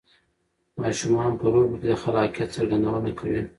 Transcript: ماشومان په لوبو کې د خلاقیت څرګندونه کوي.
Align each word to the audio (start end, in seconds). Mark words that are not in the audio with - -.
ماشومان 0.81 1.31
په 1.39 1.45
لوبو 1.53 1.75
کې 1.81 1.87
د 1.91 1.93
خلاقیت 2.01 2.49
څرګندونه 2.55 3.09
کوي. 3.19 3.41